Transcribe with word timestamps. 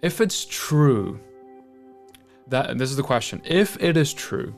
If 0.00 0.20
it's 0.20 0.44
true 0.44 1.18
that 2.46 2.78
this 2.78 2.88
is 2.88 2.96
the 2.96 3.02
question, 3.02 3.42
if 3.44 3.76
it 3.82 3.96
is 3.96 4.14
true 4.14 4.54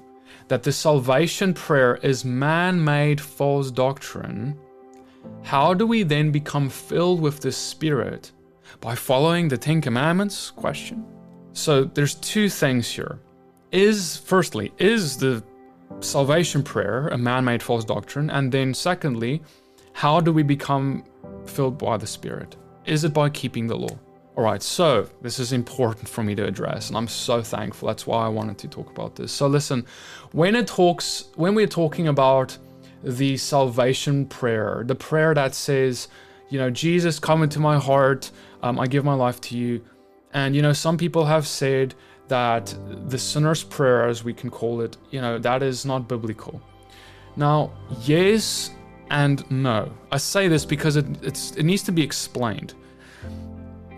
that 0.49 0.63
the 0.63 0.71
salvation 0.71 1.55
prayer 1.55 1.97
is 2.03 2.27
man-made 2.27 3.19
false 3.19 3.71
doctrine, 3.71 4.59
how 5.43 5.73
do 5.73 5.87
we 5.87 6.03
then 6.03 6.31
become 6.31 6.69
filled 6.69 7.23
with 7.23 7.41
the 7.41 7.53
Spirit? 7.53 8.33
By 8.83 8.95
following 8.95 9.49
the 9.49 9.57
Ten 9.57 9.81
Commandments? 9.81 10.51
Question. 10.51 11.07
So 11.55 11.85
there's 11.85 12.17
two 12.17 12.51
things 12.51 12.87
here. 12.87 13.19
Is 13.73 14.19
firstly, 14.19 14.75
is 14.77 15.17
the 15.17 15.43
salvation 16.01 16.63
prayer 16.63 17.09
a 17.09 17.17
man-made 17.17 17.63
false 17.63 17.87
doctrine? 17.87 18.29
And 18.29 18.53
then 18.53 18.75
secondly, 18.75 19.41
how 19.95 20.21
do 20.21 20.35
we 20.35 20.43
become 20.43 21.03
filled 21.47 21.79
by 21.79 21.97
the 21.97 22.07
Spirit? 22.07 22.57
Is 22.85 23.05
it 23.05 23.15
by 23.15 23.31
keeping 23.31 23.67
the 23.67 23.77
law? 23.77 23.99
All 24.41 24.47
right, 24.47 24.63
so 24.63 25.07
this 25.21 25.39
is 25.39 25.53
important 25.53 26.09
for 26.09 26.25
me 26.25 26.35
to 26.35 26.47
address, 26.47 26.89
and 26.89 26.97
I'm 26.97 27.09
so 27.09 27.43
thankful. 27.43 27.89
That's 27.89 28.07
why 28.07 28.25
I 28.25 28.29
wanted 28.29 28.57
to 28.61 28.69
talk 28.69 28.89
about 28.89 29.15
this. 29.15 29.33
So 29.33 29.47
listen, 29.47 29.85
when 30.33 30.57
it 30.57 30.67
talks, 30.67 31.27
when 31.37 31.55
we're 31.55 31.67
talking 31.67 32.09
about 32.09 32.57
the 33.05 33.37
salvation 33.37 34.25
prayer, 34.25 34.83
the 34.87 34.95
prayer 34.95 35.35
that 35.35 35.55
says, 35.55 36.09
you 36.49 36.59
know, 36.59 36.71
Jesus, 36.71 37.19
come 37.19 37.43
into 37.43 37.61
my 37.61 37.79
heart, 37.79 38.31
um, 38.63 38.81
I 38.81 38.87
give 38.87 39.05
my 39.05 39.13
life 39.13 39.43
to 39.43 39.59
you. 39.59 39.85
And, 40.33 40.57
you 40.57 40.63
know, 40.63 40.73
some 40.73 40.97
people 40.97 41.27
have 41.27 41.47
said 41.47 41.95
that 42.29 42.75
the 43.09 43.19
sinner's 43.19 43.63
prayer, 43.63 44.09
as 44.09 44.25
we 44.25 44.33
can 44.33 44.49
call 44.49 44.81
it, 44.81 44.97
you 45.11 45.21
know, 45.21 45.39
that 45.39 45.63
is 45.63 45.85
not 45.85 46.09
biblical. 46.09 46.63
Now, 47.37 47.75
yes 48.07 48.71
and 49.11 49.45
no. 49.51 49.93
I 50.11 50.17
say 50.17 50.49
this 50.49 50.65
because 50.65 50.97
it, 50.97 51.05
it 51.59 51.63
needs 51.63 51.83
to 51.83 51.93
be 51.93 52.03
explained. 52.03 52.73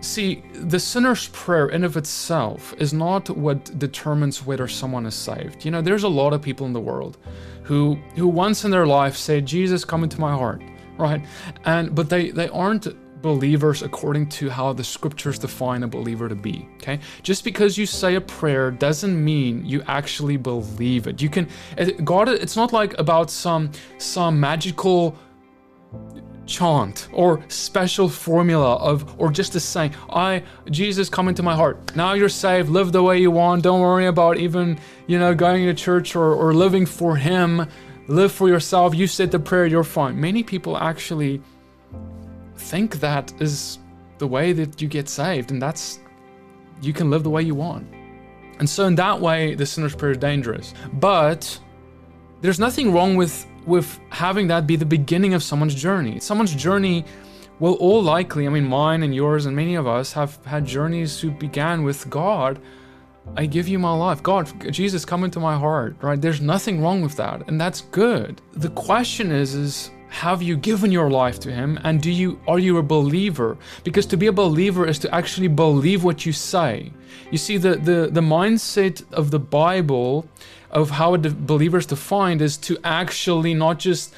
See, 0.03 0.43
the 0.53 0.81
sinner's 0.81 1.29
prayer 1.29 1.69
in 1.69 1.85
of 1.85 1.95
itself 1.95 2.73
is 2.77 2.93
not 2.93 3.29
what 3.29 3.79
determines 3.79 4.45
whether 4.45 4.67
someone 4.67 5.05
is 5.05 5.15
saved. 5.15 5.63
You 5.63 5.71
know, 5.71 5.81
there's 5.81 6.03
a 6.03 6.09
lot 6.09 6.33
of 6.33 6.41
people 6.41 6.67
in 6.67 6.73
the 6.73 6.81
world 6.81 7.17
who 7.63 7.97
who 8.15 8.27
once 8.27 8.65
in 8.65 8.71
their 8.71 8.85
life 8.85 9.15
say, 9.15 9.39
Jesus, 9.39 9.85
come 9.85 10.03
into 10.03 10.19
my 10.19 10.33
heart, 10.33 10.61
right? 10.97 11.25
And 11.63 11.95
but 11.95 12.09
they 12.09 12.31
they 12.31 12.49
aren't 12.49 12.85
believers 13.21 13.81
according 13.81 14.27
to 14.27 14.49
how 14.49 14.73
the 14.73 14.83
scriptures 14.83 15.39
define 15.39 15.83
a 15.83 15.87
believer 15.87 16.27
to 16.27 16.35
be. 16.35 16.67
Okay, 16.75 16.99
just 17.21 17.45
because 17.45 17.77
you 17.77 17.85
say 17.85 18.15
a 18.15 18.21
prayer 18.21 18.71
doesn't 18.71 19.23
mean 19.23 19.65
you 19.65 19.81
actually 19.87 20.35
believe 20.35 21.07
it. 21.07 21.21
You 21.21 21.29
can 21.29 21.47
God. 22.03 22.27
It's 22.27 22.57
not 22.57 22.73
like 22.73 22.99
about 22.99 23.31
some 23.31 23.71
some 23.97 24.37
magical 24.37 25.15
chant 26.45 27.07
or 27.13 27.43
special 27.47 28.09
formula 28.09 28.75
of 28.75 29.19
or 29.19 29.31
just 29.31 29.55
a 29.55 29.59
saying 29.59 29.93
i 30.09 30.43
jesus 30.69 31.09
come 31.09 31.27
into 31.27 31.43
my 31.43 31.55
heart. 31.55 31.95
Now 31.95 32.13
you're 32.13 32.29
saved. 32.29 32.69
Live 32.69 32.91
the 32.91 33.03
way 33.03 33.19
you 33.19 33.31
want. 33.31 33.63
Don't 33.63 33.81
worry 33.81 34.07
about 34.07 34.37
even 34.37 34.79
you 35.07 35.19
know 35.19 35.33
going 35.33 35.65
to 35.65 35.73
church 35.73 36.15
or, 36.15 36.33
or 36.33 36.53
living 36.53 36.85
for 36.85 37.15
him. 37.15 37.67
Live 38.07 38.31
for 38.31 38.49
yourself. 38.49 38.93
You 38.95 39.07
said 39.07 39.31
the 39.31 39.39
prayer. 39.39 39.65
You're 39.65 39.83
fine. 39.83 40.19
Many 40.19 40.43
people 40.43 40.77
actually 40.77 41.41
think 42.57 42.99
that 42.99 43.33
is 43.41 43.79
the 44.17 44.27
way 44.27 44.53
that 44.53 44.81
you 44.81 44.87
get 44.87 45.09
saved 45.09 45.51
and 45.51 45.61
that's 45.61 45.99
you 46.81 46.93
can 46.93 47.09
live 47.09 47.23
the 47.23 47.29
way 47.29 47.41
you 47.41 47.55
want. 47.55 47.87
And 48.59 48.69
so 48.69 48.85
in 48.85 48.95
that 48.95 49.19
way 49.19 49.55
the 49.55 49.65
sinner's 49.65 49.95
prayer 49.95 50.11
is 50.11 50.17
dangerous. 50.17 50.73
But 50.93 51.59
there's 52.43 52.59
nothing 52.59 52.91
wrong 52.91 53.15
with 53.15 53.47
with 53.65 53.99
having 54.09 54.47
that 54.47 54.67
be 54.67 54.75
the 54.75 54.85
beginning 54.85 55.33
of 55.33 55.41
someone's 55.41 55.73
journey. 55.73 56.19
Someone's 56.19 56.53
journey 56.53 57.05
will 57.59 57.75
all 57.75 58.03
likely, 58.03 58.45
I 58.45 58.49
mean, 58.49 58.65
mine 58.65 59.03
and 59.03 59.15
yours 59.15 59.45
and 59.45 59.55
many 59.55 59.75
of 59.75 59.87
us 59.87 60.11
have 60.11 60.37
had 60.45 60.65
journeys 60.65 61.21
who 61.21 61.31
began 61.31 61.83
with 61.83 62.09
God. 62.09 62.59
I 63.37 63.45
give 63.45 63.69
you 63.69 63.79
my 63.79 63.95
life. 63.95 64.21
God, 64.21 64.51
Jesus, 64.73 65.05
come 65.05 65.23
into 65.23 65.39
my 65.39 65.57
heart, 65.57 65.95
right? 66.01 66.21
There's 66.21 66.41
nothing 66.41 66.81
wrong 66.81 67.01
with 67.01 67.15
that, 67.15 67.47
and 67.47 67.61
that's 67.61 67.81
good. 67.81 68.41
The 68.51 68.71
question 68.71 69.31
is, 69.31 69.55
is 69.55 69.91
have 70.13 70.43
you 70.43 70.55
given 70.55 70.91
your 70.91 71.09
life 71.09 71.39
to 71.39 71.51
him 71.51 71.79
and 71.83 72.01
do 72.01 72.11
you 72.11 72.39
are 72.47 72.59
you 72.59 72.77
a 72.77 72.83
believer 72.83 73.57
because 73.83 74.05
to 74.05 74.15
be 74.15 74.27
a 74.27 74.31
believer 74.31 74.85
is 74.85 74.99
to 74.99 75.13
actually 75.13 75.47
believe 75.47 76.03
what 76.03 76.25
you 76.25 76.31
say 76.31 76.91
you 77.31 77.37
see 77.37 77.57
the 77.57 77.75
the, 77.75 78.09
the 78.11 78.21
mindset 78.21 79.03
of 79.11 79.31
the 79.31 79.39
bible 79.39 80.27
of 80.69 80.89
how 80.89 81.13
a 81.13 81.17
believer 81.17 81.77
is 81.77 81.85
defined 81.85 82.41
is 82.41 82.57
to 82.57 82.77
actually 82.83 83.53
not 83.53 83.79
just 83.79 84.13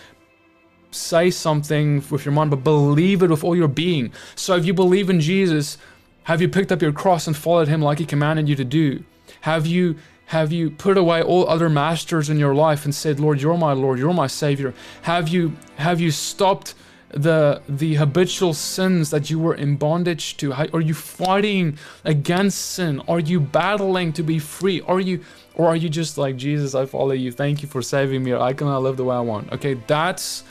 say 0.96 1.30
something 1.30 2.04
with 2.10 2.26
your 2.26 2.32
mind, 2.32 2.50
but 2.50 2.64
believe 2.64 3.22
it 3.22 3.30
with 3.30 3.44
all 3.44 3.56
your 3.56 3.68
being. 3.68 4.12
So 4.36 4.56
if 4.56 4.66
you 4.66 4.74
believe 4.74 5.10
in 5.10 5.20
Jesus, 5.20 5.78
have 6.24 6.42
you 6.42 6.48
picked 6.48 6.72
up 6.72 6.82
your 6.82 6.94
cross 6.94 7.28
and 7.28 7.36
followed 7.36 7.68
him 7.68 7.82
like 7.82 8.00
he 8.00 8.06
commanded 8.06 8.48
you 8.48 8.56
to 8.56 8.64
do? 8.64 9.04
Have 9.42 9.68
you 9.68 9.98
have 10.28 10.52
you 10.52 10.72
put 10.72 10.98
away 10.98 11.22
all 11.22 11.48
other 11.48 11.70
masters 11.70 12.30
in 12.30 12.40
your 12.40 12.56
life 12.56 12.86
and 12.86 12.94
said, 12.96 13.20
Lord, 13.20 13.42
you're 13.42 13.58
my 13.58 13.74
Lord, 13.74 14.00
you're 14.00 14.14
my 14.14 14.28
Savior? 14.28 14.74
Have 15.04 15.28
you 15.30 15.56
have 15.78 16.00
you 16.00 16.12
stopped 16.12 16.74
the 17.10 17.62
the 17.70 17.96
habitual 17.96 18.54
sins 18.54 19.12
that 19.12 19.30
you 19.30 19.38
were 19.38 19.54
in 19.54 19.78
bondage 19.78 20.38
to? 20.38 20.52
Are 20.54 20.82
you 20.82 20.96
fighting 20.96 21.78
against 22.04 22.60
sin? 22.60 23.02
Are 23.08 23.20
you 23.20 23.40
battling 23.40 24.14
to 24.14 24.24
be 24.24 24.40
free? 24.40 24.82
Are 24.82 25.00
you 25.00 25.24
or 25.54 25.68
are 25.68 25.76
you 25.76 25.90
just 25.90 26.18
like 26.18 26.38
Jesus? 26.38 26.74
I 26.74 26.86
follow 26.86 27.12
you. 27.12 27.32
Thank 27.32 27.62
you 27.62 27.68
for 27.68 27.82
saving 27.82 28.24
me. 28.24 28.34
I 28.34 28.54
cannot 28.54 28.82
live 28.82 28.98
the 28.98 29.06
way 29.06 29.16
I 29.16 29.22
want. 29.22 29.52
Okay, 29.54 29.76
that's 29.88 30.44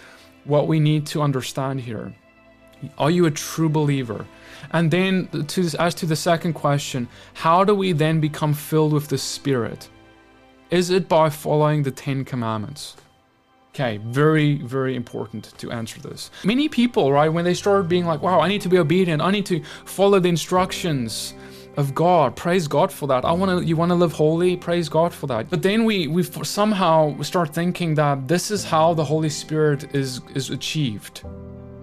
what 0.44 0.68
we 0.68 0.78
need 0.78 1.06
to 1.06 1.20
understand 1.20 1.80
here. 1.80 2.14
Are 2.96 3.10
you 3.10 3.26
a 3.26 3.30
true 3.30 3.68
believer? 3.68 4.26
And 4.72 4.90
then 4.90 5.28
to 5.48 5.68
as 5.78 5.94
to 5.96 6.06
the 6.06 6.16
second 6.16 6.54
question, 6.54 7.08
how 7.34 7.64
do 7.64 7.74
we 7.74 7.92
then 7.92 8.20
become 8.20 8.54
filled 8.54 8.92
with 8.92 9.08
the 9.08 9.18
Spirit? 9.18 9.88
Is 10.70 10.90
it 10.90 11.08
by 11.08 11.30
following 11.30 11.82
the 11.82 11.90
Ten 11.90 12.24
Commandments? 12.24 12.96
Okay, 13.70 13.96
very, 13.98 14.58
very 14.58 14.94
important 14.94 15.52
to 15.58 15.72
answer 15.72 16.00
this. 16.00 16.30
Many 16.44 16.68
people, 16.68 17.12
right, 17.12 17.28
when 17.28 17.44
they 17.44 17.54
start 17.54 17.88
being 17.88 18.06
like, 18.06 18.22
wow, 18.22 18.38
I 18.40 18.46
need 18.46 18.60
to 18.60 18.68
be 18.68 18.78
obedient, 18.78 19.20
I 19.20 19.32
need 19.32 19.46
to 19.46 19.62
follow 19.84 20.20
the 20.20 20.28
instructions 20.28 21.34
of 21.76 21.94
God, 21.94 22.36
praise 22.36 22.68
God 22.68 22.92
for 22.92 23.08
that. 23.08 23.24
I 23.24 23.32
want 23.32 23.50
to, 23.50 23.66
you 23.66 23.76
want 23.76 23.90
to 23.90 23.96
live 23.96 24.12
holy, 24.12 24.56
praise 24.56 24.88
God 24.88 25.12
for 25.12 25.26
that. 25.26 25.50
But 25.50 25.62
then 25.62 25.84
we 25.84 26.06
we 26.06 26.22
somehow 26.22 27.20
start 27.22 27.52
thinking 27.52 27.94
that 27.96 28.28
this 28.28 28.50
is 28.50 28.64
how 28.64 28.94
the 28.94 29.04
Holy 29.04 29.30
Spirit 29.30 29.94
is 29.94 30.20
is 30.34 30.50
achieved. 30.50 31.24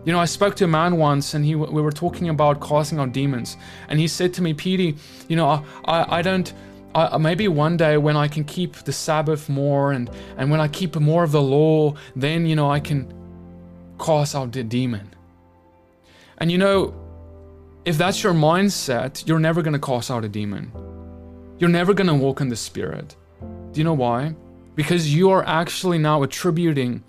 You 0.04 0.12
know, 0.12 0.20
I 0.20 0.26
spoke 0.26 0.56
to 0.56 0.66
a 0.66 0.68
man 0.68 0.98
once, 0.98 1.34
and 1.34 1.46
he 1.46 1.56
we 1.56 1.82
were 1.82 1.92
talking 1.92 2.30
about 2.30 2.60
casting 2.60 3.00
out 3.00 3.14
demons, 3.14 3.58
and 3.88 4.00
he 4.00 4.08
said 4.08 4.34
to 4.36 4.42
me, 4.42 4.54
"Petey, 4.54 4.96
you 5.28 5.36
know, 5.36 5.48
I 5.48 5.64
I, 5.86 6.18
I 6.18 6.22
don't." 6.22 6.54
uh, 6.94 7.18
maybe 7.18 7.48
one 7.48 7.78
day 7.78 7.98
when 7.98 8.18
I 8.18 8.28
can 8.28 8.44
keep 8.44 8.76
the 8.76 8.92
Sabbath 8.92 9.50
more 9.50 9.92
and, 9.92 10.10
and 10.38 10.52
when 10.52 10.60
I 10.60 10.68
keep 10.68 10.96
more 10.96 11.24
of 11.24 11.32
the 11.32 11.42
law, 11.42 11.96
then, 12.16 12.46
you 12.46 12.56
know, 12.56 12.70
I 12.70 12.80
can 12.80 13.14
cast 14.00 14.36
out 14.36 14.52
the 14.52 14.64
demon. 14.64 15.14
And 16.38 16.52
you 16.52 16.58
know, 16.58 16.94
if 17.86 17.98
that's 17.98 18.24
your 18.24 18.34
mindset, 18.34 19.28
you're 19.28 19.40
never 19.40 19.62
going 19.62 19.74
to 19.74 19.80
cast 19.80 20.12
out 20.12 20.26
a 20.26 20.30
demon. 20.30 20.72
You're 21.60 21.70
never 21.70 21.94
going 21.94 22.08
to 22.08 22.16
walk 22.16 22.42
in 22.42 22.50
the 22.50 22.56
Spirit. 22.56 23.16
Do 23.72 23.80
you 23.80 23.84
know 23.84 23.94
why? 23.94 24.36
Because 24.76 25.14
you 25.14 25.30
are 25.30 25.46
actually 25.46 25.98
now 25.98 26.24
attributing 26.24 27.04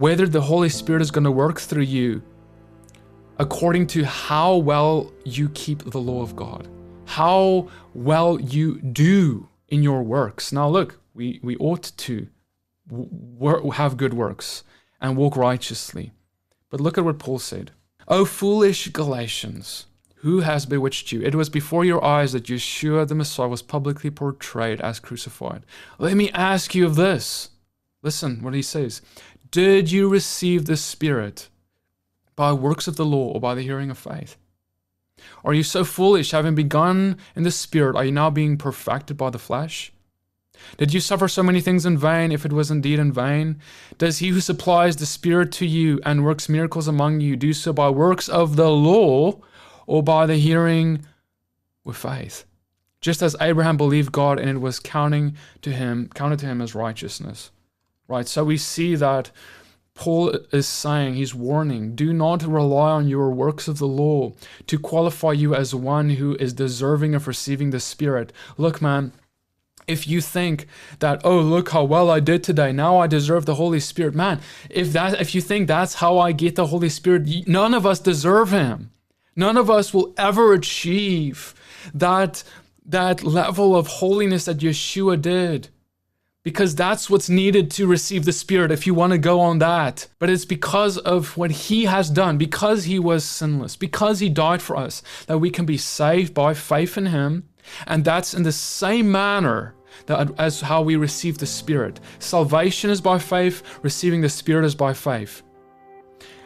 whether 0.00 0.26
the 0.26 0.40
Holy 0.40 0.68
Spirit 0.68 1.02
is 1.02 1.12
going 1.12 1.24
to 1.24 1.30
work 1.30 1.60
through 1.60 1.84
you 1.84 2.22
according 3.38 3.86
to 3.86 4.04
how 4.04 4.56
well 4.56 5.12
you 5.24 5.48
keep 5.50 5.84
the 5.84 6.00
law 6.00 6.22
of 6.22 6.34
God 6.34 6.68
how 7.10 7.68
well 7.92 8.40
you 8.40 8.80
do 8.80 9.48
in 9.68 9.82
your 9.82 10.02
works. 10.02 10.52
Now, 10.52 10.68
look, 10.68 11.00
we, 11.12 11.40
we 11.42 11.56
ought 11.56 11.90
to 11.96 12.28
have 13.74 13.96
good 13.96 14.14
works 14.14 14.62
and 15.00 15.16
walk 15.16 15.36
righteously. 15.36 16.12
But 16.70 16.80
look 16.80 16.96
at 16.96 17.04
what 17.04 17.18
Paul 17.18 17.40
said. 17.40 17.72
O 18.06 18.24
foolish 18.24 18.88
Galatians, 18.88 19.86
who 20.16 20.40
has 20.40 20.66
bewitched 20.66 21.10
you? 21.10 21.20
It 21.22 21.34
was 21.34 21.48
before 21.48 21.84
your 21.84 22.04
eyes 22.04 22.32
that 22.32 22.44
Yeshua 22.44 23.08
the 23.08 23.16
Messiah 23.16 23.48
was 23.48 23.60
publicly 23.62 24.10
portrayed 24.10 24.80
as 24.80 25.00
crucified. 25.00 25.64
Let 25.98 26.16
me 26.16 26.30
ask 26.30 26.76
you 26.76 26.86
of 26.86 26.94
this. 26.94 27.50
Listen 28.02 28.40
what 28.40 28.54
he 28.54 28.62
says. 28.62 29.02
Did 29.50 29.90
you 29.90 30.08
receive 30.08 30.66
the 30.66 30.76
Spirit 30.76 31.48
by 32.36 32.52
works 32.52 32.86
of 32.86 32.94
the 32.94 33.04
law 33.04 33.32
or 33.32 33.40
by 33.40 33.56
the 33.56 33.62
hearing 33.62 33.90
of 33.90 33.98
faith? 33.98 34.36
Are 35.44 35.52
you 35.52 35.64
so 35.64 35.84
foolish, 35.84 36.30
having 36.30 36.54
begun 36.54 37.18
in 37.34 37.42
the 37.42 37.50
Spirit, 37.50 37.96
are 37.96 38.04
you 38.04 38.12
now 38.12 38.30
being 38.30 38.56
perfected 38.56 39.16
by 39.16 39.30
the 39.30 39.38
flesh? 39.38 39.92
Did 40.76 40.94
you 40.94 41.00
suffer 41.00 41.26
so 41.26 41.42
many 41.42 41.60
things 41.60 41.84
in 41.84 41.98
vain, 41.98 42.30
if 42.30 42.44
it 42.44 42.52
was 42.52 42.70
indeed 42.70 43.00
in 43.00 43.12
vain? 43.12 43.58
Does 43.98 44.18
he 44.18 44.28
who 44.28 44.40
supplies 44.40 44.96
the 44.96 45.06
Spirit 45.06 45.50
to 45.52 45.66
you 45.66 46.00
and 46.04 46.24
works 46.24 46.48
miracles 46.48 46.86
among 46.86 47.20
you 47.20 47.34
do 47.34 47.52
so 47.52 47.72
by 47.72 47.88
works 47.90 48.28
of 48.28 48.54
the 48.54 48.70
law 48.70 49.40
or 49.86 50.02
by 50.02 50.26
the 50.26 50.36
hearing 50.36 51.04
with 51.84 51.96
faith? 51.96 52.44
Just 53.00 53.20
as 53.20 53.34
Abraham 53.40 53.76
believed 53.76 54.12
God 54.12 54.38
and 54.38 54.50
it 54.50 54.60
was 54.60 54.78
counting 54.78 55.36
to 55.62 55.72
him, 55.72 56.08
counted 56.14 56.38
to 56.40 56.46
him 56.46 56.60
as 56.60 56.74
righteousness. 56.74 57.50
Right? 58.10 58.26
So 58.26 58.42
we 58.44 58.56
see 58.56 58.96
that 58.96 59.30
Paul 59.94 60.30
is 60.50 60.66
saying, 60.66 61.14
he's 61.14 61.34
warning, 61.34 61.94
do 61.94 62.12
not 62.12 62.42
rely 62.42 62.90
on 62.90 63.06
your 63.06 63.30
works 63.30 63.68
of 63.68 63.78
the 63.78 63.86
law 63.86 64.32
to 64.66 64.78
qualify 64.78 65.32
you 65.32 65.54
as 65.54 65.74
one 65.74 66.10
who 66.10 66.34
is 66.36 66.52
deserving 66.52 67.14
of 67.14 67.28
receiving 67.28 67.70
the 67.70 67.78
Spirit. 67.78 68.32
Look, 68.56 68.82
man, 68.82 69.12
if 69.86 70.08
you 70.08 70.20
think 70.20 70.66
that 71.00 71.20
oh 71.24 71.40
look 71.40 71.70
how 71.70 71.82
well 71.82 72.10
i 72.10 72.20
did 72.20 72.44
today 72.44 72.70
now 72.70 72.98
i 72.98 73.08
deserve 73.08 73.44
the 73.44 73.56
holy 73.56 73.80
spirit 73.80 74.14
man 74.14 74.38
if 74.68 74.92
that 74.92 75.20
if 75.20 75.34
you 75.34 75.40
think 75.40 75.66
that's 75.66 75.94
how 75.94 76.16
i 76.18 76.30
get 76.30 76.54
the 76.54 76.66
holy 76.66 76.88
spirit 76.88 77.26
none 77.48 77.74
of 77.74 77.84
us 77.84 77.98
deserve 77.98 78.52
him 78.52 78.92
none 79.34 79.56
of 79.56 79.68
us 79.68 79.92
will 79.92 80.14
ever 80.16 80.52
achieve 80.52 81.54
that 81.92 82.44
that 82.84 83.24
level 83.24 83.74
of 83.74 83.86
holiness 83.86 84.44
that 84.44 84.58
yeshua 84.58 85.20
did 85.20 85.70
because 86.42 86.74
that's 86.74 87.10
what's 87.10 87.28
needed 87.28 87.70
to 87.70 87.86
receive 87.86 88.24
the 88.24 88.32
Spirit 88.32 88.70
if 88.72 88.86
you 88.86 88.94
want 88.94 89.12
to 89.12 89.18
go 89.18 89.40
on 89.40 89.58
that. 89.58 90.06
But 90.18 90.30
it's 90.30 90.46
because 90.46 90.96
of 90.96 91.36
what 91.36 91.50
He 91.50 91.84
has 91.84 92.08
done, 92.08 92.38
because 92.38 92.84
He 92.84 92.98
was 92.98 93.24
sinless, 93.24 93.76
because 93.76 94.20
He 94.20 94.30
died 94.30 94.62
for 94.62 94.76
us, 94.76 95.02
that 95.26 95.38
we 95.38 95.50
can 95.50 95.66
be 95.66 95.76
saved 95.76 96.32
by 96.32 96.54
faith 96.54 96.96
in 96.96 97.06
Him. 97.06 97.44
And 97.86 98.04
that's 98.04 98.32
in 98.32 98.42
the 98.42 98.52
same 98.52 99.12
manner 99.12 99.74
that 100.06 100.32
as 100.38 100.62
how 100.62 100.80
we 100.82 100.96
receive 100.96 101.36
the 101.36 101.46
Spirit. 101.46 102.00
Salvation 102.18 102.88
is 102.88 103.02
by 103.02 103.18
faith, 103.18 103.62
receiving 103.82 104.22
the 104.22 104.28
Spirit 104.28 104.64
is 104.64 104.74
by 104.74 104.94
faith. 104.94 105.42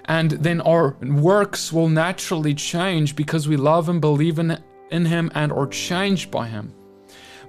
And 0.07 0.33
then 0.33 0.61
our 0.63 0.97
works 1.01 1.73
will 1.73 1.89
naturally 1.89 2.53
change 2.53 3.15
because 3.15 3.49
we 3.49 3.57
love 3.57 3.89
and 3.89 4.01
believe 4.01 4.41
in, 4.41 4.59
in 4.91 5.05
Him 5.05 5.31
and 5.37 5.53
are 5.53 5.69
changed 5.69 6.33
by 6.33 6.49
Him. 6.49 6.75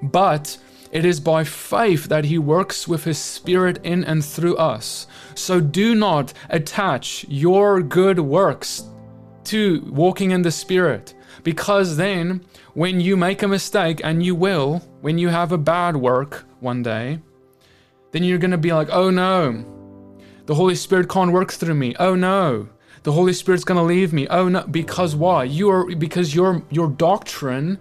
But 0.03 0.57
it 0.95 1.03
is 1.03 1.19
by 1.19 1.43
faith 1.43 2.05
that 2.05 2.23
He 2.23 2.37
works 2.37 2.87
with 2.87 3.03
His 3.03 3.17
Spirit 3.17 3.79
in 3.83 4.05
and 4.05 4.23
through 4.23 4.55
us. 4.55 5.07
So 5.35 5.59
do 5.59 5.93
not 5.93 6.33
attach 6.49 7.25
your 7.27 7.81
good 7.81 8.17
works 8.17 8.81
to 9.45 9.83
walking 9.91 10.31
in 10.31 10.41
the 10.41 10.51
Spirit, 10.51 11.13
because 11.43 11.97
then 11.97 12.45
when 12.75 13.01
you 13.01 13.17
make 13.17 13.43
a 13.43 13.47
mistake, 13.47 13.99
and 14.05 14.23
you 14.23 14.35
will, 14.35 14.79
when 15.01 15.17
you 15.17 15.27
have 15.27 15.51
a 15.51 15.57
bad 15.57 15.97
work 15.97 16.45
one 16.61 16.81
day, 16.81 17.19
then 18.11 18.23
you're 18.23 18.37
going 18.37 18.51
to 18.51 18.57
be 18.57 18.71
like, 18.71 18.87
oh 18.89 19.09
no, 19.09 19.65
the 20.45 20.55
Holy 20.55 20.75
Spirit 20.75 21.09
can't 21.09 21.33
work 21.33 21.51
through 21.51 21.75
me. 21.75 21.93
Oh 21.99 22.15
no, 22.15 22.69
the 23.03 23.11
Holy 23.11 23.33
Spirit's 23.33 23.65
going 23.65 23.77
to 23.77 23.83
leave 23.83 24.13
me. 24.13 24.27
Oh 24.29 24.47
no, 24.47 24.65
because 24.67 25.13
why? 25.13 25.43
You 25.43 25.69
are 25.71 25.93
because 25.95 26.33
your 26.33 26.63
your 26.71 26.87
doctrine 26.87 27.79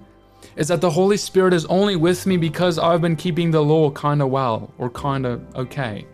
is 0.56 0.68
that 0.68 0.80
the 0.80 0.90
Holy 0.90 1.16
Spirit 1.16 1.52
is 1.52 1.64
only 1.66 1.96
with 1.96 2.26
me 2.26 2.36
because 2.36 2.78
I've 2.78 3.00
been 3.00 3.16
keeping 3.16 3.50
the 3.50 3.62
law 3.62 3.90
kind 3.90 4.22
of 4.22 4.30
well 4.30 4.72
or 4.78 4.90
kind 4.90 5.26
of 5.26 5.42
okay. 5.54 6.06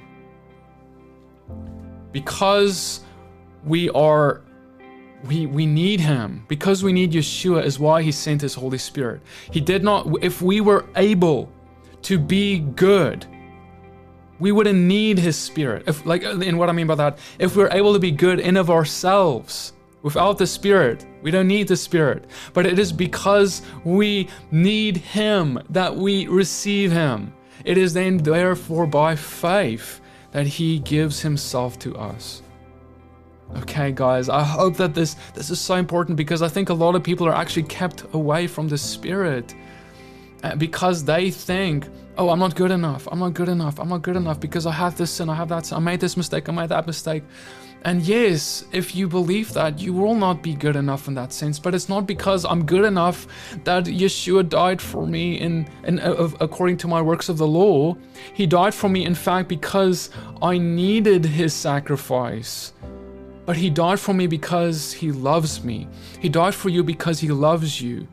Because 2.12 3.00
we 3.64 3.90
are 3.90 4.42
we 5.24 5.46
we 5.46 5.66
need 5.66 6.00
him 6.00 6.44
because 6.48 6.82
we 6.82 6.92
need 6.92 7.12
Yeshua 7.12 7.62
is 7.64 7.78
why 7.78 8.02
he 8.02 8.10
sent 8.10 8.40
his 8.40 8.54
Holy 8.54 8.78
Spirit. 8.78 9.20
He 9.50 9.60
did 9.60 9.84
not 9.84 10.06
if 10.22 10.40
we 10.40 10.60
were 10.60 10.86
able 10.96 11.52
to 12.02 12.18
be 12.18 12.60
good 12.60 13.26
we 14.40 14.52
wouldn't 14.52 14.78
need 14.78 15.18
his 15.18 15.36
spirit. 15.36 15.84
If 15.86 16.04
like 16.04 16.22
in 16.22 16.56
what 16.56 16.68
I 16.68 16.72
mean 16.72 16.86
by 16.86 16.96
that, 16.96 17.18
if 17.38 17.54
we're 17.54 17.70
able 17.70 17.92
to 17.92 17.98
be 17.98 18.10
good 18.10 18.40
in 18.40 18.56
of 18.56 18.70
ourselves, 18.70 19.74
Without 20.02 20.38
the 20.38 20.46
Spirit, 20.46 21.06
we 21.22 21.30
don't 21.30 21.48
need 21.48 21.68
the 21.68 21.76
Spirit. 21.76 22.24
But 22.54 22.66
it 22.66 22.78
is 22.78 22.92
because 22.92 23.62
we 23.84 24.28
need 24.50 24.96
Him 24.96 25.60
that 25.70 25.94
we 25.94 26.26
receive 26.26 26.90
Him. 26.90 27.34
It 27.64 27.76
is 27.76 27.92
then, 27.92 28.16
therefore, 28.16 28.86
by 28.86 29.14
faith 29.14 30.00
that 30.32 30.46
He 30.46 30.78
gives 30.78 31.20
Himself 31.20 31.78
to 31.80 31.96
us. 31.96 32.42
Okay, 33.56 33.90
guys, 33.90 34.28
I 34.28 34.44
hope 34.44 34.76
that 34.76 34.94
this 34.94 35.16
this 35.34 35.50
is 35.50 35.60
so 35.60 35.74
important 35.74 36.16
because 36.16 36.40
I 36.40 36.48
think 36.48 36.68
a 36.68 36.74
lot 36.74 36.94
of 36.94 37.02
people 37.02 37.26
are 37.26 37.34
actually 37.34 37.64
kept 37.64 38.04
away 38.14 38.46
from 38.46 38.68
the 38.68 38.78
Spirit 38.78 39.54
because 40.58 41.04
they 41.04 41.30
think, 41.30 41.88
oh, 42.16 42.30
I'm 42.30 42.38
not 42.38 42.54
good 42.54 42.70
enough. 42.70 43.08
I'm 43.10 43.18
not 43.18 43.34
good 43.34 43.48
enough. 43.48 43.78
I'm 43.78 43.88
not 43.88 44.02
good 44.02 44.16
enough 44.16 44.40
because 44.40 44.66
I 44.66 44.72
have 44.72 44.96
this 44.96 45.10
sin. 45.10 45.28
I 45.28 45.34
have 45.34 45.48
that 45.48 45.66
sin. 45.66 45.76
I 45.76 45.80
made 45.80 46.00
this 46.00 46.16
mistake. 46.16 46.48
I 46.48 46.52
made 46.52 46.68
that 46.70 46.86
mistake. 46.86 47.22
And 47.82 48.02
yes, 48.02 48.64
if 48.72 48.94
you 48.94 49.08
believe 49.08 49.54
that, 49.54 49.78
you 49.78 49.94
will 49.94 50.14
not 50.14 50.42
be 50.42 50.54
good 50.54 50.76
enough 50.76 51.08
in 51.08 51.14
that 51.14 51.32
sense. 51.32 51.58
But 51.58 51.74
it's 51.74 51.88
not 51.88 52.06
because 52.06 52.44
I'm 52.44 52.66
good 52.66 52.84
enough 52.84 53.26
that 53.64 53.84
Yeshua 53.84 54.48
died 54.48 54.82
for 54.82 55.06
me 55.06 55.40
in, 55.40 55.66
in 55.84 55.98
uh, 55.98 56.28
according 56.40 56.76
to 56.78 56.88
my 56.88 57.00
works 57.00 57.30
of 57.30 57.38
the 57.38 57.46
law. 57.46 57.96
He 58.34 58.46
died 58.46 58.74
for 58.74 58.90
me, 58.90 59.06
in 59.06 59.14
fact, 59.14 59.48
because 59.48 60.10
I 60.42 60.58
needed 60.58 61.24
his 61.24 61.54
sacrifice. 61.54 62.74
But 63.46 63.56
he 63.56 63.70
died 63.70 63.98
for 63.98 64.12
me 64.12 64.26
because 64.26 64.92
he 64.92 65.10
loves 65.10 65.64
me. 65.64 65.88
He 66.20 66.28
died 66.28 66.54
for 66.54 66.68
you 66.68 66.84
because 66.84 67.18
he 67.18 67.30
loves 67.30 67.80
you 67.80 68.06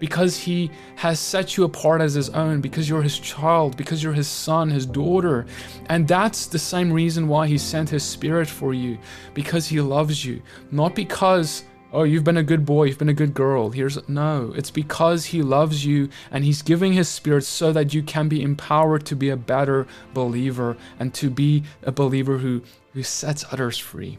because 0.00 0.36
he 0.36 0.70
has 0.96 1.20
set 1.20 1.56
you 1.56 1.62
apart 1.62 2.00
as 2.00 2.14
his 2.14 2.30
own, 2.30 2.60
because 2.60 2.88
you're 2.88 3.02
his 3.02 3.20
child, 3.20 3.76
because 3.76 4.02
you're 4.02 4.12
his 4.12 4.26
son, 4.26 4.68
his 4.68 4.86
daughter. 4.86 5.46
And 5.88 6.08
that's 6.08 6.46
the 6.46 6.58
same 6.58 6.92
reason 6.92 7.28
why 7.28 7.46
he 7.46 7.58
sent 7.58 7.88
his 7.88 8.02
spirit 8.02 8.48
for 8.48 8.74
you, 8.74 8.98
because 9.34 9.68
he 9.68 9.80
loves 9.80 10.24
you, 10.24 10.42
not 10.72 10.96
because 10.96 11.64
oh 11.92 12.04
you've 12.04 12.22
been 12.22 12.36
a 12.36 12.42
good 12.42 12.64
boy 12.64 12.84
you've 12.84 12.98
been 12.98 13.08
a 13.08 13.14
good 13.14 13.34
girl. 13.34 13.70
Here's 13.70 14.08
no 14.08 14.52
it's 14.56 14.70
because 14.70 15.24
he 15.24 15.42
loves 15.42 15.84
you 15.84 16.08
and 16.30 16.44
he's 16.44 16.62
giving 16.62 16.92
his 16.92 17.08
spirit 17.08 17.44
so 17.44 17.72
that 17.72 17.92
you 17.92 18.02
can 18.02 18.28
be 18.28 18.42
empowered 18.42 19.04
to 19.06 19.16
be 19.16 19.30
a 19.30 19.36
better 19.36 19.86
believer 20.14 20.76
and 21.00 21.12
to 21.14 21.30
be 21.30 21.64
a 21.82 21.92
believer 21.92 22.38
who 22.38 22.62
who 22.92 23.02
sets 23.02 23.44
others 23.50 23.76
free 23.76 24.18